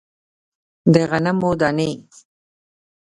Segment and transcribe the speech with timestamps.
[0.93, 1.91] د غنمو دانې